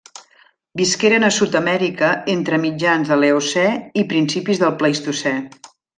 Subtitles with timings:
[0.79, 3.67] Visqueren a Sud-amèrica entre mitjans de l'Eocè
[4.03, 5.37] i principis del Plistocè.